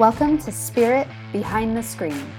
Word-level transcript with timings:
Welcome 0.00 0.38
to 0.38 0.50
Spirit 0.50 1.06
Behind 1.30 1.76
the 1.76 1.82
Screen. 1.82 2.32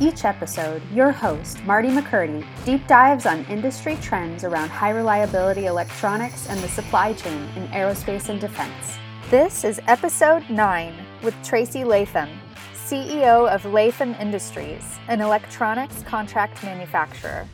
Each 0.00 0.24
episode, 0.24 0.80
your 0.94 1.12
host, 1.12 1.62
Marti 1.64 1.90
McCurdy, 1.90 2.42
deep 2.64 2.86
dives 2.86 3.26
on 3.26 3.44
industry 3.50 3.98
trends 4.00 4.44
around 4.44 4.70
high 4.70 4.92
reliability 4.92 5.66
electronics 5.66 6.48
and 6.48 6.58
the 6.60 6.68
supply 6.68 7.12
chain 7.12 7.46
in 7.54 7.68
aerospace 7.68 8.30
and 8.30 8.40
defense. 8.40 8.96
This 9.28 9.62
is 9.62 9.78
episode 9.88 10.48
9 10.48 10.94
with 11.22 11.34
Tracy 11.44 11.84
Latham, 11.84 12.30
CEO 12.72 13.46
of 13.46 13.66
Latham 13.66 14.14
Industries, 14.14 14.98
an 15.08 15.20
electronics 15.20 16.02
contract 16.04 16.64
manufacturer. 16.64 17.46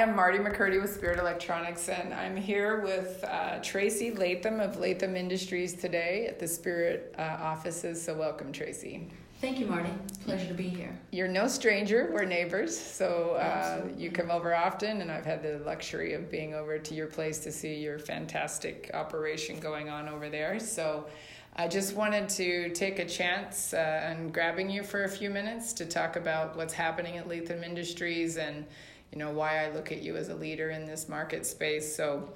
I'm 0.00 0.16
Marti 0.16 0.38
McCurdy 0.38 0.80
with 0.80 0.94
Spirit 0.94 1.18
Electronics, 1.18 1.90
and 1.90 2.14
I'm 2.14 2.34
here 2.34 2.80
with 2.80 3.22
uh, 3.22 3.58
Tracy 3.58 4.10
Latham 4.10 4.58
of 4.58 4.78
Latham 4.78 5.14
Industries 5.14 5.74
today 5.74 6.26
at 6.26 6.38
the 6.38 6.48
Spirit 6.48 7.14
uh, 7.18 7.36
offices. 7.38 8.02
So, 8.02 8.14
welcome, 8.14 8.50
Tracy. 8.50 9.10
Thank 9.42 9.58
you, 9.58 9.66
Marti. 9.66 9.92
Pleasure 10.24 10.46
to 10.48 10.54
be 10.54 10.70
here. 10.70 10.98
You're 11.10 11.28
no 11.28 11.46
stranger. 11.46 12.10
We're 12.14 12.24
neighbors, 12.24 12.74
so 12.74 13.32
uh, 13.32 13.88
you 13.94 14.10
come 14.10 14.30
over 14.30 14.54
often, 14.54 15.02
and 15.02 15.12
I've 15.12 15.26
had 15.26 15.42
the 15.42 15.58
luxury 15.66 16.14
of 16.14 16.30
being 16.30 16.54
over 16.54 16.78
to 16.78 16.94
your 16.94 17.06
place 17.06 17.38
to 17.40 17.52
see 17.52 17.74
your 17.74 17.98
fantastic 17.98 18.90
operation 18.94 19.60
going 19.60 19.90
on 19.90 20.08
over 20.08 20.30
there. 20.30 20.58
So, 20.60 21.08
I 21.56 21.68
just 21.68 21.94
wanted 21.94 22.30
to 22.30 22.70
take 22.70 23.00
a 23.00 23.04
chance 23.06 23.74
uh, 23.74 23.76
and 23.76 24.32
grabbing 24.32 24.70
you 24.70 24.82
for 24.82 25.04
a 25.04 25.08
few 25.10 25.28
minutes 25.28 25.74
to 25.74 25.84
talk 25.84 26.16
about 26.16 26.56
what's 26.56 26.72
happening 26.72 27.18
at 27.18 27.28
Latham 27.28 27.62
Industries 27.62 28.38
and 28.38 28.64
you 29.12 29.18
know 29.18 29.30
why 29.30 29.64
I 29.64 29.70
look 29.70 29.92
at 29.92 30.02
you 30.02 30.16
as 30.16 30.28
a 30.28 30.34
leader 30.34 30.70
in 30.70 30.86
this 30.86 31.08
market 31.08 31.46
space. 31.46 31.94
So, 31.94 32.28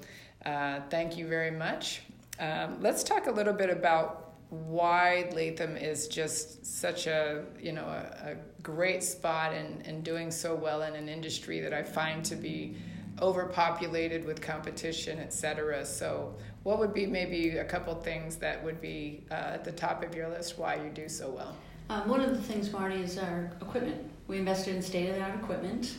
uh, 0.45 0.81
thank 0.89 1.17
you 1.17 1.27
very 1.27 1.51
much. 1.51 2.01
Um, 2.39 2.81
let's 2.81 3.03
talk 3.03 3.27
a 3.27 3.31
little 3.31 3.53
bit 3.53 3.69
about 3.69 4.33
why 4.49 5.29
Latham 5.33 5.75
is 5.75 6.07
just 6.07 6.65
such 6.65 7.07
a 7.07 7.45
you 7.59 7.71
know 7.71 7.85
a, 7.85 8.31
a 8.31 8.35
great 8.61 9.03
spot 9.03 9.53
and, 9.53 9.85
and 9.85 10.03
doing 10.03 10.31
so 10.31 10.55
well 10.55 10.81
in 10.83 10.95
an 10.95 11.07
industry 11.07 11.59
that 11.61 11.73
I 11.73 11.83
find 11.83 12.23
to 12.25 12.35
be 12.35 12.75
overpopulated 13.21 14.25
with 14.25 14.41
competition, 14.41 15.19
et 15.19 15.33
cetera. 15.33 15.85
So, 15.85 16.35
what 16.63 16.79
would 16.79 16.93
be 16.93 17.05
maybe 17.05 17.57
a 17.57 17.63
couple 17.63 17.95
things 17.95 18.35
that 18.37 18.63
would 18.63 18.81
be 18.81 19.23
uh, 19.31 19.35
at 19.35 19.63
the 19.63 19.71
top 19.71 20.03
of 20.03 20.15
your 20.15 20.27
list 20.29 20.57
why 20.57 20.75
you 20.75 20.89
do 20.89 21.07
so 21.07 21.29
well? 21.29 21.55
Um, 21.89 22.09
one 22.09 22.21
of 22.21 22.31
the 22.31 22.41
things, 22.41 22.71
Marti, 22.71 23.01
is 23.01 23.17
our 23.17 23.51
equipment. 23.61 24.03
We 24.27 24.39
invested 24.39 24.75
in 24.75 24.81
state 24.81 25.09
of 25.09 25.15
the 25.15 25.21
art 25.21 25.35
equipment 25.35 25.95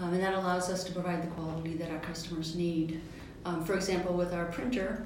um, 0.00 0.14
and 0.14 0.22
that 0.22 0.34
allows 0.34 0.70
us 0.70 0.84
to 0.84 0.92
provide 0.92 1.22
the 1.22 1.28
quality 1.28 1.74
that 1.76 1.90
our 1.90 1.98
customers 1.98 2.54
need. 2.54 3.00
Um, 3.44 3.64
for 3.64 3.74
example, 3.74 4.14
with 4.14 4.32
our 4.32 4.46
printer, 4.46 5.04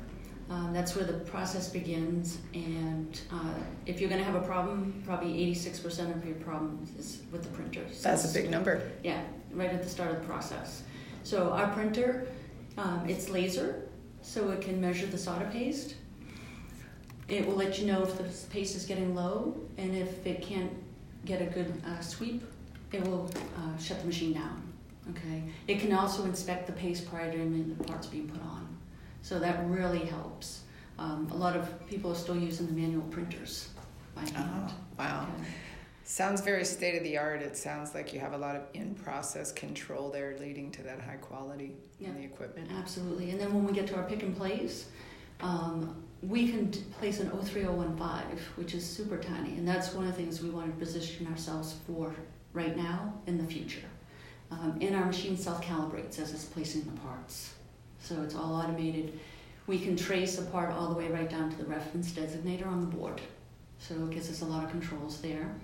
um, 0.50 0.72
that's 0.72 0.94
where 0.94 1.04
the 1.04 1.14
process 1.14 1.68
begins. 1.68 2.38
And 2.52 3.20
uh, 3.32 3.54
if 3.86 4.00
you're 4.00 4.10
going 4.10 4.20
to 4.20 4.24
have 4.24 4.36
a 4.36 4.46
problem, 4.46 5.02
probably 5.04 5.32
86% 5.52 6.14
of 6.14 6.24
your 6.24 6.36
problem 6.36 6.86
is 6.98 7.22
with 7.32 7.42
the 7.42 7.48
printer. 7.48 7.84
So 7.90 8.10
that's 8.10 8.30
a 8.30 8.32
big 8.32 8.50
number. 8.50 8.90
Yeah, 9.02 9.22
right 9.52 9.70
at 9.70 9.82
the 9.82 9.88
start 9.88 10.10
of 10.10 10.20
the 10.20 10.26
process. 10.26 10.84
So 11.22 11.50
our 11.50 11.68
printer, 11.68 12.28
um, 12.76 13.04
it's 13.08 13.28
laser, 13.28 13.88
so 14.22 14.50
it 14.50 14.60
can 14.60 14.80
measure 14.80 15.06
the 15.06 15.18
solder 15.18 15.48
paste. 15.50 15.96
It 17.26 17.46
will 17.46 17.54
let 17.54 17.78
you 17.78 17.86
know 17.86 18.02
if 18.02 18.18
the 18.18 18.24
paste 18.50 18.76
is 18.76 18.84
getting 18.84 19.14
low, 19.14 19.56
and 19.78 19.96
if 19.96 20.26
it 20.26 20.42
can't 20.42 20.70
get 21.24 21.40
a 21.40 21.46
good 21.46 21.72
uh, 21.86 22.00
sweep, 22.00 22.42
it 22.92 23.02
will 23.08 23.30
uh, 23.56 23.78
shut 23.78 23.98
the 24.00 24.06
machine 24.06 24.34
down. 24.34 24.63
Okay. 25.10 25.42
It 25.68 25.80
can 25.80 25.92
also 25.92 26.24
inspect 26.24 26.66
the 26.66 26.72
paste 26.72 27.08
prior 27.08 27.30
to 27.30 27.74
the 27.78 27.84
parts 27.84 28.06
being 28.06 28.28
put 28.28 28.42
on. 28.42 28.76
So 29.22 29.38
that 29.38 29.64
really 29.66 30.04
helps. 30.04 30.62
Um, 30.98 31.28
a 31.32 31.36
lot 31.36 31.56
of 31.56 31.86
people 31.88 32.12
are 32.12 32.16
still 32.16 32.36
using 32.36 32.66
the 32.66 32.72
manual 32.72 33.02
printers 33.04 33.68
by 34.14 34.22
hand. 34.22 34.70
Oh, 34.70 34.74
wow. 34.98 35.26
Okay. 35.40 35.48
Sounds 36.04 36.42
very 36.42 36.64
state 36.64 36.96
of 36.96 37.02
the 37.02 37.16
art. 37.16 37.40
It 37.40 37.56
sounds 37.56 37.94
like 37.94 38.12
you 38.12 38.20
have 38.20 38.34
a 38.34 38.38
lot 38.38 38.56
of 38.56 38.62
in 38.74 38.94
process 38.94 39.50
control 39.50 40.10
there 40.10 40.36
leading 40.38 40.70
to 40.72 40.82
that 40.82 41.00
high 41.00 41.16
quality 41.16 41.72
yeah, 41.98 42.08
in 42.08 42.16
the 42.16 42.24
equipment. 42.24 42.70
Absolutely. 42.78 43.30
And 43.30 43.40
then 43.40 43.54
when 43.54 43.64
we 43.64 43.72
get 43.72 43.86
to 43.88 43.96
our 43.96 44.04
pick 44.04 44.22
and 44.22 44.36
place, 44.36 44.86
um, 45.40 46.02
we 46.22 46.50
can 46.50 46.70
place 46.98 47.20
an 47.20 47.30
03015, 47.30 48.38
which 48.56 48.74
is 48.74 48.88
super 48.88 49.16
tiny. 49.16 49.56
And 49.56 49.66
that's 49.66 49.94
one 49.94 50.06
of 50.06 50.14
the 50.14 50.22
things 50.22 50.42
we 50.42 50.50
want 50.50 50.66
to 50.66 50.78
position 50.78 51.26
ourselves 51.26 51.74
for 51.86 52.14
right 52.52 52.76
now 52.76 53.14
in 53.26 53.38
the 53.38 53.44
future. 53.44 53.88
Um, 54.50 54.78
and 54.80 54.94
our 54.94 55.06
machine 55.06 55.36
self-calibrates 55.36 56.18
as 56.18 56.32
it's 56.32 56.44
placing 56.44 56.82
the 56.82 57.00
parts. 57.00 57.54
So 57.98 58.22
it's 58.22 58.34
all 58.34 58.54
automated. 58.54 59.18
We 59.66 59.78
can 59.78 59.96
trace 59.96 60.38
a 60.38 60.42
part 60.42 60.70
all 60.72 60.88
the 60.88 60.94
way 60.94 61.08
right 61.08 61.28
down 61.28 61.50
to 61.50 61.56
the 61.56 61.64
reference 61.64 62.12
designator 62.12 62.66
on 62.66 62.80
the 62.80 62.86
board. 62.86 63.20
So 63.78 63.94
it 63.94 64.10
gives 64.10 64.30
us 64.30 64.42
a 64.42 64.44
lot 64.44 64.64
of 64.64 64.70
controls 64.70 65.20
there. 65.20 65.54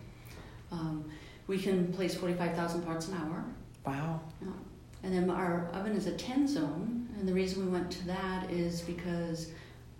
Um, 0.72 1.04
we 1.46 1.58
can 1.58 1.92
place 1.92 2.14
45,000 2.14 2.82
parts 2.82 3.08
an 3.08 3.14
hour. 3.14 3.44
Wow. 3.84 4.20
Yeah. 4.40 4.48
And 5.02 5.14
then 5.14 5.30
our 5.30 5.68
oven 5.72 5.92
is 5.92 6.06
a 6.06 6.12
10 6.12 6.46
zone, 6.46 7.08
and 7.18 7.26
the 7.26 7.32
reason 7.32 7.64
we 7.64 7.72
went 7.72 7.90
to 7.92 8.06
that 8.06 8.50
is 8.50 8.82
because 8.82 9.50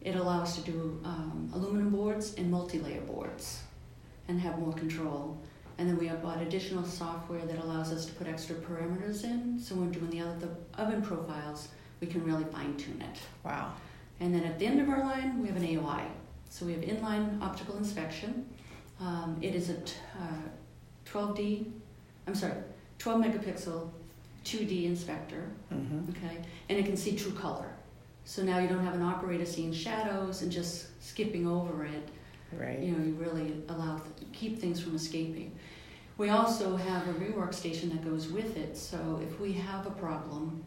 it 0.01 0.17
allows 0.17 0.49
us 0.49 0.57
to 0.57 0.71
do 0.71 1.01
um, 1.05 1.51
aluminum 1.55 1.91
boards 1.91 2.35
and 2.35 2.51
multi-layer 2.51 3.01
boards 3.03 3.63
and 4.29 4.41
have 4.41 4.59
more 4.59 4.73
control. 4.73 5.39
And 5.81 5.89
then 5.89 5.97
we 5.97 6.07
have 6.09 6.23
bought 6.23 6.43
additional 6.43 6.85
software 6.85 7.41
that 7.47 7.59
allows 7.59 7.91
us 7.91 8.05
to 8.05 8.13
put 8.13 8.29
extra 8.29 8.55
parameters 8.55 9.25
in. 9.25 9.59
So 9.59 9.75
when 9.75 9.87
we're 9.87 9.99
doing 9.99 10.11
the 10.11 10.21
other 10.21 10.49
oven 10.77 11.01
profiles, 11.01 11.69
we 12.03 12.07
can 12.07 12.23
really 12.23 12.45
fine 12.45 12.77
tune 12.77 13.01
it. 13.01 13.19
Wow. 13.43 13.73
And 14.21 14.35
then 14.35 14.45
at 14.45 14.59
the 14.59 14.67
end 14.67 14.79
of 14.83 14.91
our 14.91 15.03
line, 15.03 15.41
we 15.41 15.49
have 15.49 15.57
an 15.57 15.65
AOI. 15.65 16.03
So 16.51 16.67
we 16.67 16.73
have 16.75 16.83
inline 16.83 17.41
optical 17.41 17.79
inspection. 17.79 18.45
Um, 19.01 19.39
it 19.41 19.55
is 19.55 19.71
a 19.71 19.81
t- 19.81 19.95
uh, 20.21 21.11
12D, 21.11 21.73
I'm 22.27 22.35
sorry, 22.35 22.59
12 22.99 23.25
megapixel 23.25 23.91
2D 24.45 24.85
inspector. 24.85 25.49
Mm-hmm. 25.73 26.11
Okay, 26.11 26.43
and 26.69 26.79
it 26.79 26.85
can 26.85 26.99
see 26.99 27.17
true 27.17 27.33
color. 27.33 27.73
So 28.27 28.43
now 28.43 28.59
you 28.59 28.69
don't 28.69 28.85
have 28.85 28.95
an 28.95 29.03
operator 29.03 29.47
seeing 29.47 29.73
shadows 29.73 30.43
and 30.43 30.53
just 30.53 30.89
skipping 31.03 31.47
over 31.47 31.87
it. 31.87 32.07
Right. 32.53 32.79
You 32.79 32.93
know, 32.93 33.05
you 33.05 33.15
really 33.15 33.63
allow 33.69 34.01
keep 34.33 34.59
things 34.59 34.81
from 34.81 34.97
escaping. 34.97 35.53
We 36.19 36.29
also 36.29 36.77
have 36.77 37.09
a 37.09 37.15
rework 37.15 37.55
station 37.55 37.89
that 37.91 38.05
goes 38.05 38.29
with 38.29 38.57
it, 38.57 38.77
so 38.77 39.21
if 39.23 39.41
we 39.41 39.53
have 39.55 39.87
a 39.87 39.91
problem, 39.91 40.63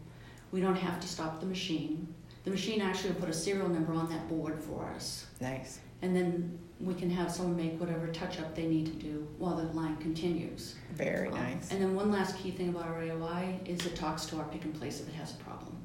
we 0.50 0.60
don't 0.60 0.76
have 0.76 1.00
to 1.00 1.08
stop 1.08 1.40
the 1.40 1.46
machine. 1.46 2.12
The 2.44 2.50
machine 2.50 2.80
actually 2.80 3.10
will 3.10 3.20
put 3.20 3.28
a 3.28 3.34
serial 3.34 3.68
number 3.68 3.92
on 3.92 4.08
that 4.10 4.28
board 4.28 4.60
for 4.60 4.84
us. 4.94 5.26
Nice. 5.40 5.78
And 6.02 6.14
then 6.14 6.58
we 6.80 6.94
can 6.94 7.08
have 7.08 7.30
someone 7.30 7.56
make 7.56 7.80
whatever 7.80 8.08
touch 8.08 8.38
up 8.38 8.54
they 8.54 8.66
need 8.66 8.86
to 8.86 8.92
do 8.92 9.26
while 9.38 9.56
the 9.56 9.62
line 9.72 9.96
continues. 9.96 10.74
Very 10.92 11.28
um, 11.28 11.34
nice. 11.34 11.70
And 11.70 11.80
then 11.80 11.94
one 11.94 12.10
last 12.10 12.36
key 12.36 12.50
thing 12.50 12.70
about 12.70 12.86
our 12.86 13.00
AOI 13.00 13.60
is 13.64 13.86
it 13.86 13.96
talks 13.96 14.26
to 14.26 14.38
our 14.38 14.44
pick 14.44 14.64
and 14.64 14.74
place 14.74 15.00
if 15.00 15.08
it 15.08 15.14
has 15.14 15.32
a 15.32 15.36
problem. 15.36 15.76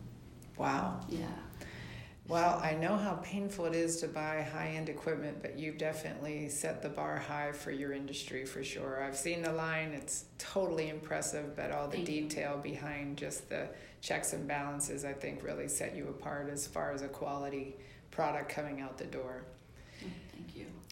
Wow. 0.57 0.99
Yeah. 1.07 1.27
Well, 2.29 2.61
I 2.63 2.75
know 2.75 2.95
how 2.95 3.15
painful 3.23 3.65
it 3.65 3.73
is 3.73 3.97
to 4.01 4.07
buy 4.07 4.43
high 4.43 4.73
end 4.75 4.87
equipment, 4.87 5.41
but 5.41 5.57
you've 5.57 5.79
definitely 5.79 6.47
set 6.47 6.83
the 6.83 6.87
bar 6.89 7.17
high 7.17 7.53
for 7.53 7.71
your 7.71 7.91
industry 7.91 8.45
for 8.45 8.63
sure. 8.63 9.03
I've 9.03 9.17
seen 9.17 9.41
the 9.41 9.51
line, 9.51 9.93
it's 9.93 10.25
totally 10.37 10.89
impressive, 10.89 11.55
but 11.55 11.71
all 11.71 11.87
the 11.87 11.95
Thank 11.95 12.05
detail 12.05 12.61
you. 12.63 12.71
behind 12.71 13.17
just 13.17 13.49
the 13.49 13.69
checks 14.01 14.33
and 14.33 14.47
balances, 14.47 15.05
I 15.05 15.13
think, 15.13 15.43
really 15.43 15.67
set 15.67 15.95
you 15.95 16.07
apart 16.07 16.51
as 16.51 16.67
far 16.67 16.91
as 16.91 17.01
a 17.01 17.07
quality 17.07 17.75
product 18.11 18.49
coming 18.49 18.79
out 18.79 18.99
the 18.99 19.05
door. 19.05 19.41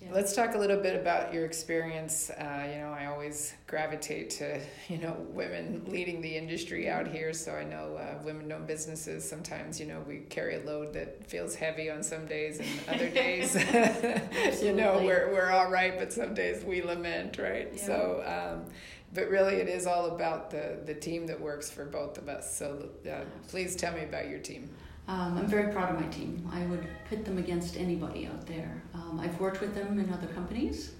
Yeah. 0.02 0.10
Let's 0.14 0.36
talk 0.36 0.54
a 0.54 0.60
little 0.60 0.78
bit 0.78 0.96
about 0.96 1.34
your 1.34 1.44
experience. 1.44 2.30
Uh, 2.30 2.70
you 2.72 2.80
know, 2.82 2.90
I 2.90 3.08
always 3.08 3.56
gravitate 3.66 4.30
to 4.32 4.62
you 4.90 5.00
know 5.00 5.18
women 5.30 5.86
leading 5.88 6.22
the 6.22 6.38
industry 6.38 6.88
out 6.88 7.08
here. 7.08 7.34
So 7.34 7.54
I 7.56 7.64
know 7.64 7.96
uh, 7.96 8.22
women-owned 8.24 8.68
businesses. 8.68 9.28
Sometimes 9.28 9.80
you 9.80 9.88
know 9.88 10.04
we 10.08 10.20
carry 10.30 10.56
a 10.56 10.60
load 10.60 10.94
that 10.94 11.28
feels 11.28 11.56
heavy 11.56 11.90
on 11.90 12.04
some 12.04 12.28
days, 12.28 12.60
and 12.60 12.96
other 12.96 13.10
days, 13.10 13.56
you 14.62 14.74
know, 14.74 15.02
we're 15.04 15.32
we're 15.34 15.50
all 15.50 15.72
right, 15.72 15.98
but 15.98 16.14
some 16.14 16.36
days 16.36 16.64
we 16.64 16.82
lament, 16.84 17.38
right? 17.38 17.70
Yeah. 17.74 17.86
So. 17.86 18.24
Um, 18.66 18.74
but 19.14 19.30
really, 19.30 19.56
it 19.56 19.70
is 19.70 19.88
all 19.88 20.08
about 20.08 20.52
the 20.52 20.80
the 20.86 20.94
team 20.94 21.28
that 21.28 21.40
works 21.40 21.72
for 21.72 21.86
both 21.86 22.18
of 22.18 22.28
us. 22.28 22.56
So, 22.56 22.90
uh, 23.10 23.22
please 23.48 23.76
tell 23.76 23.94
me 23.94 24.04
about 24.04 24.28
your 24.30 24.40
team. 24.40 24.70
Um, 25.08 25.38
I'm 25.38 25.48
very 25.48 25.72
proud 25.72 25.94
of 25.94 26.02
my 26.02 26.08
team. 26.08 26.48
I 26.52 26.66
would 26.66 26.86
pit 27.10 27.24
them 27.24 27.38
against 27.38 27.78
anybody 27.78 28.28
out 28.28 28.46
there. 28.46 28.82
Um, 28.94 29.20
I've 29.22 29.40
worked 29.40 29.62
with 29.62 29.74
them 29.74 30.00
in 30.00 30.12
other 30.12 30.28
companies, 30.28 30.92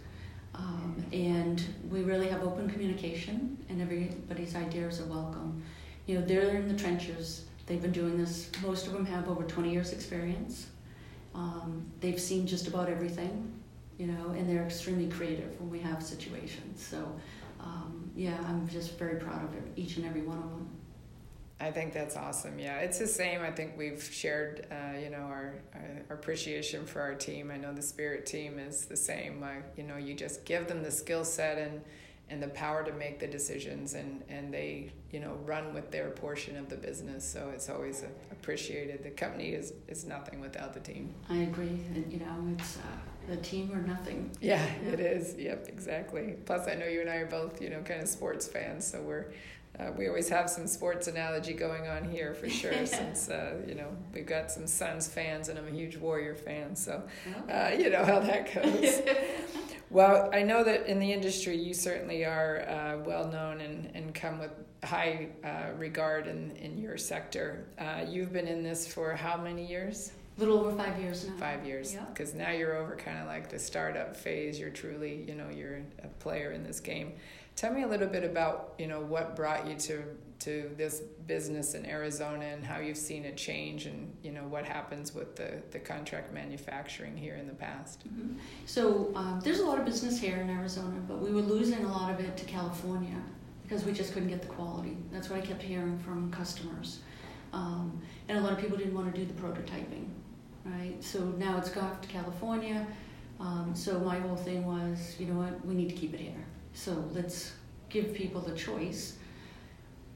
um, 0.56 1.04
and 1.12 1.62
we 1.90 2.04
really 2.04 2.30
have 2.30 2.42
open 2.42 2.70
communication, 2.70 3.58
and 3.68 3.82
everybody's 3.82 4.56
ideas 4.56 5.02
are 5.02 5.06
welcome. 5.06 5.62
You 6.06 6.20
know, 6.20 6.26
they're 6.26 6.56
in 6.56 6.70
the 6.70 6.74
trenches. 6.82 7.46
They've 7.66 7.82
been 7.82 7.92
doing 7.92 8.18
this. 8.18 8.50
Most 8.64 8.88
of 8.88 8.94
them 8.94 9.06
have 9.06 9.28
over 9.28 9.44
20 9.44 9.74
years' 9.74 9.92
experience. 9.92 10.68
Um, 11.36 11.86
they've 12.00 12.20
seen 12.20 12.48
just 12.48 12.70
about 12.70 12.88
everything, 12.88 13.52
you 13.98 14.08
know, 14.08 14.30
and 14.30 14.50
they're 14.50 14.64
extremely 14.64 15.10
creative 15.10 15.60
when 15.60 15.70
we 15.70 15.80
have 15.80 16.02
situations. 16.02 16.82
So, 16.82 17.14
um, 17.60 18.10
yeah, 18.16 18.38
I'm 18.48 18.70
just 18.70 18.98
very 18.98 19.20
proud 19.20 19.44
of 19.44 19.50
each 19.76 19.98
and 19.98 20.06
every 20.06 20.22
one 20.22 20.38
of 20.38 20.50
them. 20.50 20.70
I 21.60 21.72
think 21.72 21.94
that's 21.94 22.16
awesome. 22.16 22.60
Yeah, 22.60 22.78
it's 22.78 23.00
the 23.00 23.08
same. 23.08 23.42
I 23.42 23.50
think 23.50 23.78
we've 23.78 24.04
shared, 24.04 24.68
uh, 24.72 24.98
you 24.98 25.10
know, 25.10 25.18
our, 25.18 25.56
our, 25.74 26.16
appreciation 26.16 26.86
for 26.86 27.02
our 27.02 27.16
team. 27.16 27.50
I 27.50 27.58
know 27.58 27.74
the 27.74 27.82
Spirit 27.82 28.28
team 28.28 28.60
is 28.60 28.86
the 28.86 28.96
same. 28.96 29.42
Like, 29.42 29.64
you 29.76 29.84
know, 29.84 29.98
you 29.98 30.14
just 30.14 30.46
give 30.46 30.68
them 30.68 30.84
the 30.84 30.92
skill 30.92 31.26
set 31.26 31.58
and 31.58 31.82
and 32.30 32.44
the 32.44 32.48
power 32.50 32.84
to 32.84 32.92
make 32.92 33.20
the 33.20 33.28
decisions, 33.28 33.94
and 33.94 34.22
and 34.28 34.54
they, 34.54 34.92
you 35.12 35.20
know, 35.22 35.40
run 35.46 35.74
with 35.74 35.92
their 35.92 36.10
portion 36.10 36.58
of 36.58 36.68
the 36.70 36.76
business. 36.76 37.24
So 37.24 37.52
it's 37.54 37.70
always 37.70 38.04
appreciated. 38.32 39.02
The 39.04 39.12
company 39.12 39.50
is 39.50 39.74
is 39.88 40.06
nothing 40.06 40.42
without 40.42 40.74
the 40.74 40.82
team. 40.82 41.16
I 41.30 41.38
agree. 41.38 41.80
and 41.96 42.12
You 42.12 42.20
know, 42.20 42.56
it's. 42.58 42.78
Uh, 42.78 42.82
the 43.28 43.38
team 43.38 43.72
or 43.74 43.82
nothing. 43.82 44.32
Yeah, 44.40 44.66
yeah, 44.86 44.92
it 44.94 45.00
is. 45.02 45.36
Yep, 45.38 45.68
exactly. 45.68 46.36
Plus, 46.46 46.66
I 46.68 46.76
know 46.76 46.86
you 46.86 47.02
and 47.02 47.10
I 47.10 47.18
are 47.18 47.26
both, 47.26 47.62
you 47.62 47.70
know, 47.70 47.82
kind 47.82 48.02
of 48.02 48.08
sports 48.08 48.48
fans, 48.48 48.88
so 48.88 49.02
we're 49.02 49.26
uh, 49.80 49.92
we 49.96 50.08
always 50.08 50.28
have 50.30 50.50
some 50.50 50.66
sports 50.66 51.08
analogy 51.08 51.54
going 51.54 51.88
on 51.88 52.10
here 52.10 52.34
for 52.34 52.50
sure, 52.50 52.86
since 52.86 53.30
uh, 53.30 53.56
you 53.68 53.76
know 53.76 53.90
we've 54.14 54.26
got 54.26 54.52
some 54.52 54.68
Suns 54.68 55.08
fans 55.08 55.50
and 55.50 55.60
I'm 55.60 55.68
a 55.68 55.72
huge 55.72 55.98
Warrior 55.98 56.36
fan, 56.36 56.76
so 56.76 57.04
uh, 57.52 57.72
you 57.78 57.90
know 57.90 58.04
how 58.04 58.20
that 58.20 58.54
goes. 58.54 59.02
well, 59.90 60.30
I 60.34 60.42
know 60.44 60.64
that 60.64 60.88
in 60.88 61.00
the 61.00 61.12
industry 61.12 61.56
you 61.56 61.74
certainly 61.74 62.26
are 62.26 62.62
uh, 62.68 63.04
well 63.06 63.28
known 63.28 63.62
and, 63.62 63.92
and 63.94 64.14
come 64.14 64.40
with 64.40 64.52
high 64.84 65.30
uh, 65.44 65.74
regard 65.78 66.28
in 66.28 66.56
in 66.58 66.78
your 66.78 66.98
sector. 66.98 67.68
Uh, 67.78 68.06
you've 68.08 68.34
been 68.34 68.48
in 68.48 68.64
this 68.64 68.92
for 68.92 69.14
how 69.14 69.38
many 69.38 69.66
years? 69.66 70.12
A 70.38 70.40
little 70.40 70.60
over 70.60 70.72
five 70.72 71.00
years 71.02 71.26
now. 71.26 71.34
Five 71.38 71.66
years, 71.66 71.96
because 72.14 72.36
yeah. 72.36 72.46
now 72.46 72.52
you're 72.52 72.76
over 72.76 72.96
kind 72.96 73.18
of 73.18 73.26
like 73.26 73.50
the 73.50 73.58
startup 73.58 74.16
phase. 74.16 74.60
You're 74.60 74.70
truly, 74.70 75.24
you 75.28 75.34
know, 75.34 75.50
you're 75.50 75.82
a 76.04 76.08
player 76.20 76.52
in 76.52 76.64
this 76.64 76.80
game. 76.80 77.14
Tell 77.58 77.74
me 77.74 77.82
a 77.82 77.88
little 77.88 78.08
bit 78.08 78.24
about 78.24 78.76
you 78.78 78.86
know 78.86 79.02
what 79.02 79.36
brought 79.36 79.68
you 79.68 79.76
to 79.76 80.04
to 80.42 80.70
this 80.78 81.00
business 81.26 81.74
in 81.74 81.88
Arizona 81.88 82.46
and 82.46 82.64
how 82.64 82.80
you've 82.80 82.98
seen 82.98 83.26
it 83.26 83.36
change 83.36 83.88
and 83.88 84.16
you 84.22 84.32
know 84.32 84.44
what 84.44 84.64
happens 84.64 85.16
with 85.16 85.36
the, 85.36 85.64
the 85.72 85.80
contract 85.80 86.32
manufacturing 86.32 87.18
here 87.18 87.34
in 87.34 87.48
the 87.48 87.56
past. 87.56 88.08
Mm-hmm. 88.08 88.38
So 88.68 89.12
um, 89.16 89.42
there's 89.44 89.60
a 89.60 89.66
lot 89.66 89.80
of 89.80 89.86
business 89.86 90.20
here 90.20 90.38
in 90.38 90.52
Arizona, 90.52 91.02
but 91.08 91.18
we 91.18 91.32
were 91.32 91.42
losing 91.42 91.84
a 91.84 91.92
lot 91.92 92.14
of 92.14 92.20
it 92.20 92.38
to 92.38 92.46
California 92.46 93.20
because 93.64 93.84
we 93.84 93.92
just 93.92 94.14
couldn't 94.14 94.30
get 94.30 94.44
the 94.44 94.50
quality. 94.50 94.96
That's 95.12 95.32
what 95.32 95.40
I 95.40 95.42
kept 95.44 95.64
hearing 95.64 95.98
from 95.98 96.32
customers, 96.32 97.00
um, 97.54 98.00
and 98.30 98.38
a 98.38 98.42
lot 98.42 98.54
of 98.54 98.60
people 98.60 98.78
didn't 98.78 98.94
want 98.94 99.12
to 99.12 99.20
do 99.20 99.26
the 99.26 99.34
prototyping, 99.42 100.10
right? 100.64 100.94
So 101.00 101.22
now 101.40 101.58
it's 101.58 101.72
gone 101.72 102.00
to 102.00 102.08
California. 102.08 102.86
Um, 103.40 103.72
so 103.74 103.98
my 104.00 104.20
whole 104.20 104.36
thing 104.36 104.64
was, 104.64 105.16
you 105.20 105.26
know 105.26 105.40
what, 105.40 105.66
we 105.66 105.74
need 105.74 105.90
to 105.90 105.96
keep 105.96 106.14
it 106.14 106.20
here. 106.20 106.46
So 106.78 107.04
let's 107.12 107.54
give 107.90 108.14
people 108.14 108.40
the 108.40 108.56
choice. 108.56 109.18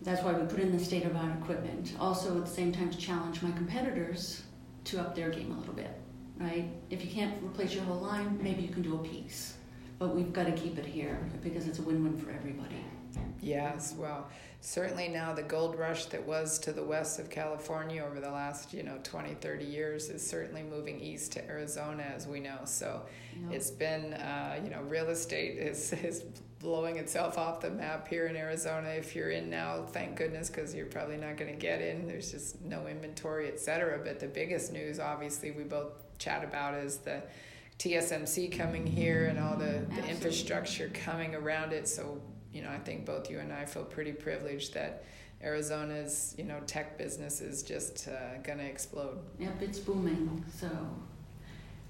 That's 0.04 0.22
why 0.22 0.34
we 0.34 0.46
put 0.46 0.60
in 0.60 0.72
the 0.72 0.84
state 0.84 1.06
of 1.06 1.16
art 1.16 1.36
equipment. 1.42 1.94
Also, 2.00 2.38
at 2.38 2.46
the 2.46 2.52
same 2.52 2.72
time, 2.72 2.92
to 2.92 2.98
challenge 3.00 3.42
my 3.42 3.52
competitors 3.54 4.44
to 4.86 5.00
up 5.00 5.16
their 5.16 5.32
game 5.32 5.52
a 5.52 5.58
little 5.58 5.74
bit, 5.74 6.00
right? 6.38 6.70
If 6.92 7.04
you 7.04 7.10
can't 7.10 7.34
replace 7.44 7.74
your 7.74 7.84
whole 7.86 8.00
line, 8.00 8.38
maybe 8.44 8.62
you 8.62 8.70
can 8.70 8.84
do 8.84 8.94
a 8.94 9.00
piece. 9.00 9.56
But 9.98 10.16
we've 10.16 10.32
got 10.32 10.46
to 10.46 10.52
keep 10.52 10.78
it 10.78 10.86
here 10.86 11.20
because 11.44 11.68
it's 11.68 11.80
a 11.80 11.82
win 11.82 12.04
win 12.04 12.16
for 12.16 12.30
everybody. 12.30 12.86
Yes, 13.42 13.96
well, 13.98 14.30
certainly 14.62 15.08
now 15.08 15.34
the 15.34 15.42
gold 15.42 15.76
rush 15.76 16.06
that 16.06 16.24
was 16.24 16.60
to 16.60 16.72
the 16.72 16.84
west 16.84 17.20
of 17.20 17.32
California 17.32 18.04
over 18.04 18.20
the 18.20 18.30
last, 18.30 18.72
you 18.72 18.84
know, 18.84 19.00
20, 19.04 19.34
30 19.34 19.66
years 19.66 20.10
is 20.10 20.26
certainly 20.26 20.62
moving 20.62 21.00
east 21.00 21.32
to 21.34 21.50
Arizona, 21.50 22.04
as 22.16 22.28
we 22.28 22.40
know. 22.40 22.60
So 22.66 23.02
yep. 23.34 23.54
it's 23.54 23.72
been, 23.72 24.14
uh, 24.14 24.62
you 24.64 24.70
know, 24.70 24.82
real 24.84 25.10
estate 25.10 25.58
is, 25.58 25.92
is 25.94 26.24
blowing 26.62 26.98
itself 26.98 27.38
off 27.38 27.60
the 27.60 27.70
map 27.70 28.08
here 28.08 28.28
in 28.28 28.36
Arizona. 28.36 28.90
If 28.90 29.16
you're 29.16 29.32
in 29.32 29.50
now, 29.50 29.84
thank 29.84 30.16
goodness, 30.16 30.50
because 30.50 30.76
you're 30.76 30.86
probably 30.86 31.18
not 31.18 31.38
going 31.38 31.52
to 31.52 31.58
get 31.58 31.82
in. 31.82 32.08
There's 32.08 32.32
just 32.32 32.62
no 32.62 32.88
inventory, 32.88 33.48
et 33.48 33.60
cetera. 33.60 34.00
But 34.04 34.20
the 34.20 34.28
biggest 34.28 34.72
news, 34.72 35.00
obviously, 35.00 35.52
we 35.52 35.64
both 35.64 35.94
chat 36.20 36.44
about 36.44 36.76
is 36.76 36.98
the 36.98 37.24
TSMC 37.80 38.56
coming 38.56 38.86
here 38.86 39.26
and 39.26 39.40
all 39.40 39.58
the, 39.58 39.86
the 39.96 40.08
infrastructure 40.08 40.90
coming 40.94 41.34
around 41.34 41.74
it. 41.74 41.88
So, 41.88 42.22
you 42.54 42.62
know, 42.62 42.70
I 42.70 42.78
think 42.78 43.06
both 43.06 43.30
you 43.30 43.40
and 43.40 43.52
I 43.52 43.66
feel 43.66 43.84
pretty 43.84 44.12
privileged 44.12 44.76
that 44.76 45.04
Arizona's, 45.44 46.36
you 46.38 46.44
know, 46.44 46.60
tech 46.68 46.98
business 46.98 47.42
is 47.42 47.64
just 47.64 48.08
uh, 48.08 48.38
going 48.44 48.60
to 48.60 48.66
explode. 48.66 49.18
Yep, 49.40 49.62
it's 49.62 49.80
booming. 49.80 50.46
So 50.60 50.70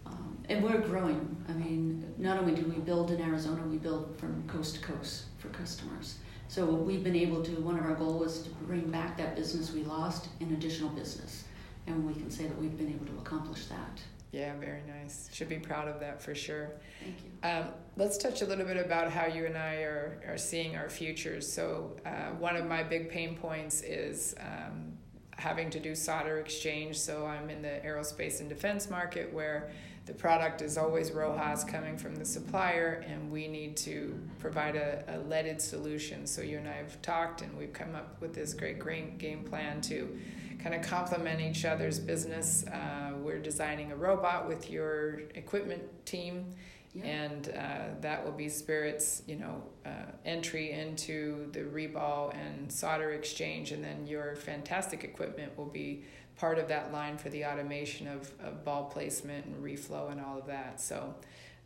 um, 0.06 0.38
and 0.50 0.64
we're 0.64 0.80
growing. 0.82 1.36
I 1.48 1.54
mean, 1.54 2.14
not 2.18 2.40
only 2.40 2.54
do 2.54 2.64
we 2.64 2.80
build 2.82 3.12
in 3.12 3.22
Arizona, 3.22 3.62
we 3.64 3.78
build 3.78 4.18
from 4.18 4.48
coast 4.48 4.76
to 4.76 4.82
coast 4.82 5.26
for 5.38 5.50
customers. 5.50 6.18
So 6.48 6.66
we've 6.66 7.04
been 7.04 7.16
able 7.16 7.42
to, 7.44 7.52
one 7.62 7.80
of 7.80 7.86
our 7.86 7.96
goals 7.96 8.20
was 8.20 8.42
to 8.44 8.50
bring 8.50 8.90
back 8.92 9.18
that 9.18 9.36
business 9.36 9.72
we 9.72 9.84
lost 9.84 10.28
in 10.42 10.52
additional 10.54 10.90
business. 10.90 11.46
And 11.88 12.06
we 12.06 12.14
can 12.14 12.30
say 12.30 12.44
that 12.44 12.58
we've 12.60 12.78
been 12.78 12.90
able 12.90 13.06
to 13.06 13.18
accomplish 13.20 13.66
that. 13.68 14.02
Yeah, 14.32 14.56
very 14.60 14.82
nice. 14.88 15.30
Should 15.34 15.50
be 15.50 15.60
proud 15.60 15.88
of 15.88 16.00
that 16.00 16.22
for 16.22 16.34
sure. 16.34 16.72
Thank 17.04 17.16
you. 17.24 17.50
Um, 17.50 17.74
let's 17.98 18.18
touch 18.18 18.42
a 18.42 18.46
little 18.46 18.66
bit 18.66 18.78
about 18.78 19.12
how 19.12 19.26
you 19.26 19.46
and 19.46 19.58
I 19.58 19.76
are, 19.76 20.22
are 20.28 20.38
seeing 20.38 20.78
our 20.78 20.90
futures. 20.90 21.52
So, 21.52 21.98
uh, 22.06 22.32
one 22.38 22.56
of 22.56 22.66
my 22.66 22.82
big 22.84 23.10
pain 23.10 23.36
points 23.36 23.82
is 23.82 24.36
um, 24.40 24.94
having 25.38 25.70
to 25.72 25.82
do 25.82 25.96
solder 25.96 26.40
exchange. 26.40 26.98
So, 26.98 27.26
I'm 27.26 27.50
in 27.50 27.62
the 27.62 27.82
aerospace 27.86 28.40
and 28.40 28.48
defense 28.48 28.90
market 28.90 29.34
where 29.34 29.72
the 30.06 30.14
product 30.14 30.62
is 30.62 30.78
always 30.78 31.12
RoHS 31.12 31.68
coming 31.68 31.98
from 31.98 32.16
the 32.16 32.26
supplier, 32.26 33.04
and 33.08 33.32
we 33.32 33.48
need 33.48 33.78
to 33.78 34.20
provide 34.40 34.76
a, 34.76 35.04
a 35.08 35.18
leaded 35.20 35.62
solution. 35.62 36.26
So 36.26 36.42
you 36.42 36.58
and 36.58 36.68
I 36.68 36.74
have 36.74 37.02
talked, 37.02 37.44
and 37.44 37.56
we've 37.58 37.74
come 37.74 37.96
up 37.96 38.20
with 38.20 38.34
this 38.34 38.54
great, 38.54 38.80
great 38.80 39.20
game 39.20 39.44
plan 39.44 39.80
to 39.82 40.18
kind 40.64 40.76
of 40.76 40.82
complement 40.82 41.40
each 41.40 41.66
other's 41.66 42.00
business. 42.00 42.66
Uh, 42.68 43.14
we're 43.22 43.40
designing 43.40 43.92
a 43.92 43.96
robot 43.96 44.48
with 44.48 44.70
your 44.70 45.22
equipment 45.36 45.84
team. 46.06 46.56
Yeah. 46.94 47.06
And 47.06 47.50
uh, 47.58 48.02
that 48.02 48.26
will 48.26 48.34
be 48.34 48.50
Spirit's, 48.50 49.24
you 49.26 49.38
know, 49.38 49.64
uh, 49.86 50.12
entry 50.26 50.72
into 50.72 51.50
the 51.54 51.62
reball 51.62 52.34
and 52.36 52.70
solder 52.70 53.12
exchange, 53.12 53.72
and 53.72 53.82
then 53.82 54.06
your 54.08 54.36
fantastic 54.36 55.06
equipment 55.06 55.58
will 55.58 55.68
be 55.68 56.04
part 56.42 56.58
of 56.58 56.68
that 56.68 56.92
line 56.92 57.20
for 57.20 57.30
the 57.30 57.46
automation 57.46 58.08
of, 58.08 58.32
of 58.44 58.66
ball 58.66 58.86
placement 58.86 59.46
and 59.46 59.64
reflow 59.64 60.12
and 60.12 60.20
all 60.20 60.40
of 60.40 60.48
that. 60.48 60.82
So 60.82 61.14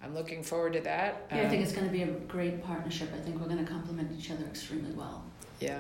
I'm 0.04 0.14
looking 0.14 0.44
forward 0.44 0.74
to 0.74 0.82
that. 0.82 1.28
Yeah, 1.32 1.44
I 1.44 1.48
think 1.48 1.60
um, 1.60 1.64
it's 1.64 1.72
going 1.72 1.86
to 1.88 1.94
be 1.94 2.04
a 2.04 2.08
great 2.08 2.62
partnership. 2.62 3.10
I 3.16 3.20
think 3.22 3.40
we're 3.40 3.48
going 3.48 3.66
to 3.66 3.72
complement 3.72 4.12
each 4.12 4.30
other 4.32 4.44
extremely 4.44 4.92
well. 4.92 5.24
Yeah. 5.62 5.80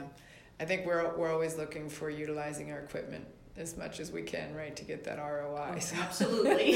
I 0.61 0.65
think 0.65 0.85
we're, 0.85 1.13
we're 1.17 1.33
always 1.33 1.57
looking 1.57 1.89
for 1.89 2.09
utilizing 2.09 2.71
our 2.71 2.79
equipment 2.79 3.25
as 3.57 3.75
much 3.75 3.99
as 3.99 4.13
we 4.13 4.21
can, 4.21 4.55
right, 4.55 4.73
to 4.77 4.85
get 4.85 5.03
that 5.03 5.17
ROI. 5.17 5.79
So. 5.81 5.97
Absolutely. 5.97 6.75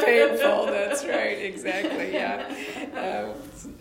painful. 0.04 0.66
That's 0.70 1.04
right. 1.04 1.38
Exactly. 1.38 2.12
Yeah. 2.12 2.54
Uh, 2.94 3.34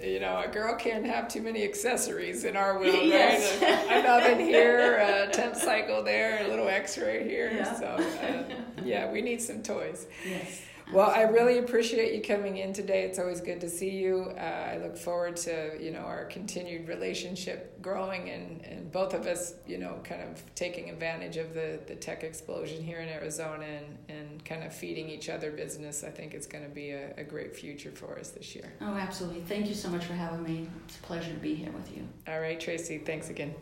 you 0.04 0.20
know, 0.20 0.42
a 0.46 0.48
girl 0.48 0.76
can't 0.76 1.06
have 1.06 1.28
too 1.28 1.42
many 1.42 1.64
accessories 1.64 2.44
in 2.44 2.56
our 2.56 2.80
right? 2.80 3.06
Yes. 3.06 3.62
An 3.90 4.06
oven 4.06 4.40
here, 4.40 4.98
a 4.98 5.32
temp 5.32 5.56
cycle 5.56 6.04
there, 6.04 6.46
a 6.46 6.48
little 6.48 6.68
X-ray 6.68 7.28
here. 7.28 7.52
Yeah. 7.54 7.74
So, 7.80 7.86
uh, 7.86 8.44
yeah, 8.84 9.12
we 9.12 9.22
need 9.22 9.42
some 9.42 9.64
toys. 9.64 10.08
Yes. 10.26 10.62
Well, 10.92 11.10
I 11.10 11.24
really 11.24 11.58
appreciate 11.58 12.14
you 12.14 12.22
coming 12.22 12.58
in 12.58 12.72
today. 12.72 13.04
It's 13.04 13.20
always 13.20 13.42
good 13.42 13.60
to 13.62 13.70
see 13.70 13.90
you. 13.90 14.32
Uh, 14.38 14.42
I 14.42 14.78
look 14.78 14.98
forward 14.98 15.36
to 15.38 15.78
you 15.80 15.92
know 15.92 16.00
our 16.00 16.26
continued 16.26 16.88
relationship 16.88 17.82
growing 17.82 18.30
and, 18.30 18.62
and 18.66 18.92
both 18.92 19.14
of 19.14 19.28
us 19.28 19.56
you 19.68 19.78
know 19.78 20.00
kind 20.04 20.22
of 20.22 20.44
taking 20.56 20.90
advantage 20.90 21.38
of 21.38 21.54
the, 21.54 21.80
the 21.88 21.96
tech 21.96 22.24
explosion 22.24 22.84
here 22.84 23.00
in 23.00 23.10
Arizona 23.10 23.66
and, 23.66 23.98
and 24.08 24.46
kind 24.46 24.64
of 24.64 24.74
feeding 24.74 25.10
each 25.10 25.30
other 25.30 25.52
business. 25.52 26.04
I 26.04 26.10
think 26.10 26.34
it's 26.34 26.48
going 26.48 26.64
to 26.64 26.70
be 26.70 26.92
a, 26.92 27.14
a 27.18 27.24
great 27.24 27.56
future 27.56 27.92
for 27.92 28.18
us 28.18 28.30
this 28.30 28.56
year. 28.56 28.74
Oh, 28.82 28.96
absolutely. 28.96 29.42
Thank 29.42 29.68
you 29.68 29.76
so 29.76 29.90
much 29.90 30.06
for 30.06 30.14
having 30.14 30.44
me. 30.44 30.70
It's 30.86 30.98
a 30.98 31.02
pleasure 31.02 31.34
to 31.34 31.40
be 31.40 31.54
here 31.54 31.72
with 31.72 31.96
you. 31.96 32.08
All 32.28 32.40
right, 32.40 32.60
Tracy. 32.60 32.98
Thanks 33.00 33.30
again. 33.30 33.54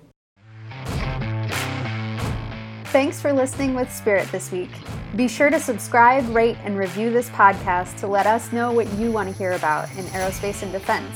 Thanks 2.95 3.19
for 3.19 3.33
listening 3.33 3.75
with 3.75 3.91
Spirit 3.91 4.31
this 4.31 4.53
week. 4.53 4.69
Be 5.17 5.27
sure 5.27 5.49
to 5.49 5.59
subscribe, 5.59 6.25
rate, 6.33 6.55
and 6.63 6.77
review 6.77 7.11
this 7.11 7.27
podcast 7.31 7.99
to 7.99 8.07
let 8.07 8.25
us 8.25 8.53
know 8.53 8.71
what 8.71 8.89
you 8.93 9.11
want 9.11 9.27
to 9.27 9.37
hear 9.37 9.51
about 9.51 9.91
in 9.97 10.05
aerospace 10.05 10.63
and 10.63 10.71
defense. 10.71 11.13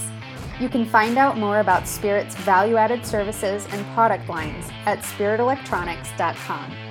You 0.59 0.67
can 0.67 0.83
find 0.83 1.17
out 1.17 1.37
more 1.37 1.61
about 1.61 1.87
Spirit's 1.87 2.35
value 2.35 2.75
added 2.75 3.05
services 3.05 3.65
and 3.71 3.85
product 3.93 4.27
lines 4.27 4.65
at 4.85 4.99
spiritelectronics.com. 5.03 6.88